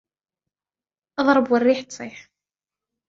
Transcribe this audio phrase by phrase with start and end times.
[1.19, 2.29] اضرب والريح تصيح